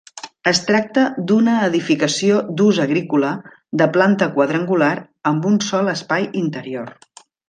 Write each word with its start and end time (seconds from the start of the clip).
Es 0.51 0.59
tracta 0.67 1.01
d'una 1.31 1.57
edificació 1.65 2.39
d'ús 2.61 2.79
agrícola 2.85 3.29
de 3.81 3.89
planta 3.99 4.29
quadrangular 4.39 4.89
amb 5.33 5.47
un 5.51 5.61
sol 5.71 5.93
espai 5.97 6.27
interior. 6.45 6.91